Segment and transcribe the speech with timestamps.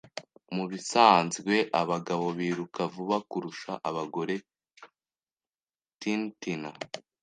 [0.55, 4.35] Mubisanzwe, abagabo biruka vuba kurusha abagore.
[5.99, 6.69] (tinytina)